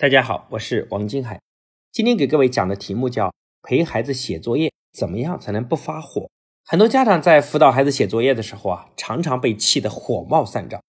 [0.00, 1.38] 大家好，我是王金海。
[1.92, 6.30] 今天给各位讲的题目叫陪孩子写作业，怎么样才能不发火？
[6.64, 10.82] 很多家长在辅导孩子写作业的时候啊，常常被气得火冒三丈，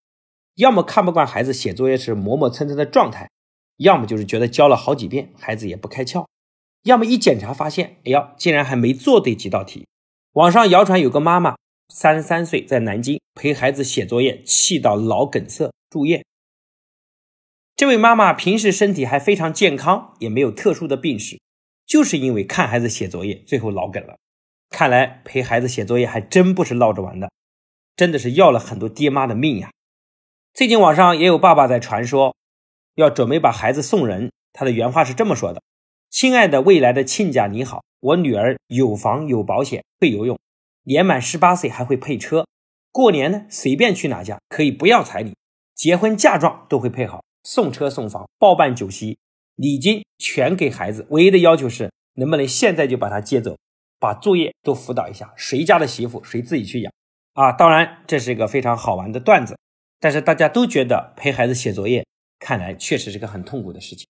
[0.55, 3.29] 要么看不惯孩子写作业时磨磨蹭蹭的状态，
[3.75, 6.25] 要么就是觉得教了好几遍孩子也不开窍，
[6.83, 9.85] 要么一检查发现，哎呀，竟然还没做对几道题。
[10.35, 11.57] 网上谣传有个妈妈
[11.89, 16.23] 三十三岁，在南京陪孩子写作业，气到脑梗塞住院。
[17.81, 21.41] 这位妈妈平时身体还非常健康，也没有特殊的病史，
[21.87, 24.19] 就是因为看孩子写作业，最后脑梗了。
[24.69, 27.31] 看来陪孩子写作业还真不是闹着玩的，
[27.95, 29.71] 真的是要了很多爹妈的命呀。
[30.53, 32.35] 最近网上也有爸爸在传说，
[32.93, 34.31] 要准备把孩子送人。
[34.53, 35.63] 他的原话是这么说的
[36.11, 40.37] ：“亲爱的未来的亲家你好，我女儿有房有保险，会游泳，
[40.83, 42.45] 年满十八岁还会配车，
[42.91, 45.35] 过年呢随便去哪家可以不要彩礼，
[45.73, 49.17] 结婚嫁妆都会配好。”送车送房，包办酒席，
[49.55, 51.05] 礼金全给孩子。
[51.09, 53.57] 唯一的要求是，能不能现在就把他接走，
[53.99, 55.33] 把作业都辅导一下。
[55.35, 56.93] 谁家的媳妇，谁自己去养
[57.33, 57.51] 啊！
[57.51, 59.57] 当然，这是一个非常好玩的段子，
[59.99, 62.05] 但是大家都觉得陪孩子写作业，
[62.39, 64.07] 看来确实是个很痛苦的事情。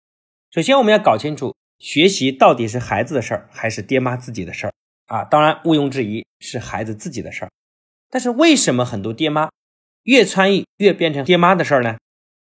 [0.49, 4.73] 首先，我们要搞清楚，学习到底是孩子的事儿，还是爹妈自己的事儿
[5.07, 5.23] 啊？
[5.23, 7.51] 当然，毋庸置疑是孩子自己的事儿。
[8.09, 9.49] 但是为什么很多爹妈
[10.03, 11.97] 越参与越变成爹妈的事儿呢？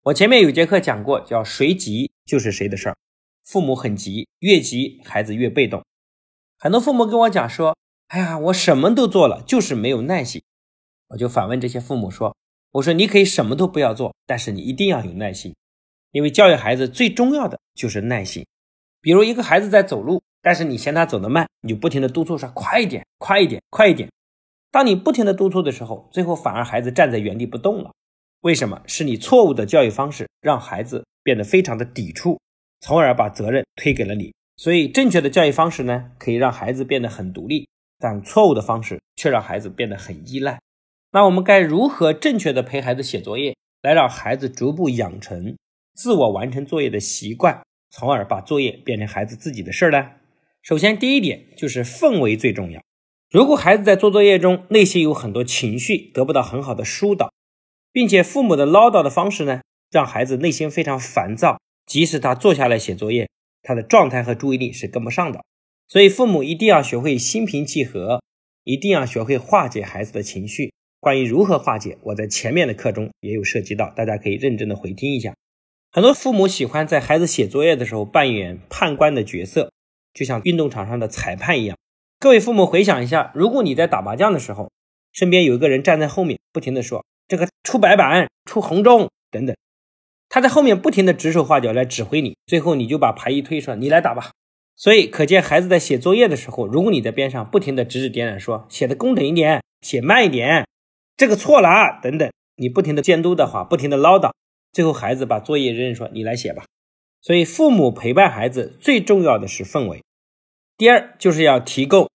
[0.06, 2.98] 我前面有节课讲过，叫谁急就是谁的事儿。
[3.44, 5.86] 父母很急，越急孩子越被动。
[6.58, 7.78] 很多父母跟我讲说
[8.10, 10.42] ：“哎呀，我什么都做了，就是没有耐心。”
[11.10, 12.36] 我就反问这些父母说
[12.74, 15.54] ：“我说你可以什么都不要做，但是你一定要有耐心，
[16.12, 18.44] 因为教育孩子最重要的就是耐心。
[19.02, 24.10] 比如一个孩子在走路，但是你嫌他走得慢，你就不停的督促说快一点，快一点，快一点。
[24.72, 27.92] 当你不停的督促的时候，最后反而孩子站在原地不动了。”
[28.42, 32.40] 为什么是你错误的教育方式让孩子变得非常的抵触，
[32.80, 34.34] 从而把责任推给了你？
[34.58, 37.68] 所以正确的教育方式呢，可以让孩子变得很独立，
[38.00, 40.60] 但错误的方式却让孩子变得很依赖。
[41.12, 45.56] 那我们该如何正确的陪孩子写作业，来让孩子逐步养成
[45.94, 47.62] 自我完成作业的习惯，
[47.92, 50.12] 从而把作业变成孩子自己的事儿呢？
[50.64, 52.82] 首先，第一点就是氛围最重要。
[53.30, 57.32] 如果孩子在做作业中内心有很多情绪，得不到很好的疏导。
[57.92, 61.60] 并且父母的唠叨的方式呢，让孩子内心非常烦躁。
[61.86, 63.28] 即使他坐下来写作业，
[63.64, 65.44] 他的状态和注意力是跟不上的。
[65.88, 68.22] 所以父母一定要学会心平气和，
[68.64, 70.72] 一定要学会化解孩子的情绪。
[71.02, 75.34] 关于如何化解，我在前面的课中也有涉及到，大家可以认真的回听一下。
[75.92, 79.74] 很多父母喜欢在孩子写作业的时候扮演判官的角色，
[80.14, 81.78] 就像运动场上的裁判一样。
[82.20, 84.72] 各位父母回想一下，如果你在打麻将的时候，
[85.12, 87.04] 身边有一个人站在后面，不停的说。
[87.32, 89.56] 这个出白板、出红中等等，
[90.28, 94.32] 他在后面不停的指手画脚来指挥你，最后你就把牌一推，说你来打吧。
[94.76, 100.68] 所以可见，孩子在写作业的时候，如果你在边上不停的指指点点，说写的工整一点，写慢一点，
[101.16, 104.34] 这个错了啊等等，你不停的监督的话，不停的唠叨，
[104.74, 106.66] 最后孩子把作业扔，说你来写吧。
[107.22, 110.04] 所以父母陪伴孩子最重要的是氛围，
[110.76, 112.11] 第二就是要提供。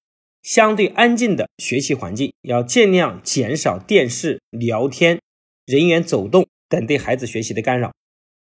[0.46, 5.20] 相对安静的学习环境，要尽量减少电视、聊天、
[5.66, 7.92] 人员走动等对孩子学习的干扰，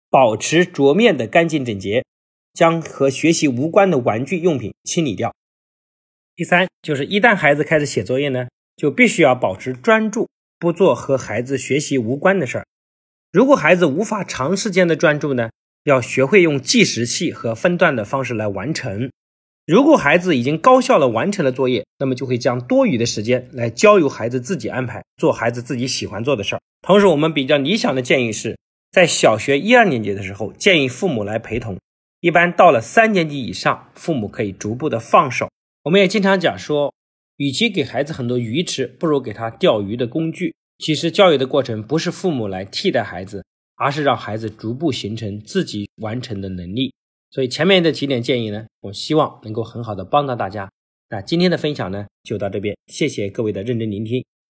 [0.10, 2.04] 保持桌面的干净整洁，
[2.54, 5.34] 将和学习无关的玩具用品清理掉。
[6.36, 10.28] 第三，就是一旦孩子开始写作业呢，就必须要保持专注，
[10.60, 12.68] 不做和孩子学习无关的事儿。
[13.32, 15.52] 如果孩子无法长时间的专注呢，
[15.86, 19.10] 要学会用计时器和分段的方式来完成。
[19.66, 26.62] 如果孩子已经高效的完成了作业，那么就会将多余的时间来交由孩子自己安排，做孩子自己喜欢做的事儿。
[26.82, 28.58] 同时，我们比较理想的建议是
[28.92, 31.78] 在小学一二年级的时候，建议父母来陪同。
[32.20, 35.50] 一般到了三年级以上，父母可以逐步的放手。
[35.84, 36.94] 我们也经常讲说，
[37.38, 40.54] 与其给孩子很多鱼吃，不如给他钓鱼的工具。
[40.80, 43.46] 其实教育的过程不是父母来替代孩子，
[43.78, 46.94] 而是让孩子逐步形成自己完成的能力。
[47.34, 50.70] 所以前面的几点建议呢，我希望能够很好的帮到大家。
[51.10, 54.24] 那今天的分享呢，就到这边，谢谢各位的认真聆听。